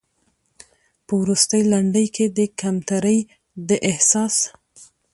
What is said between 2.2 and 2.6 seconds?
د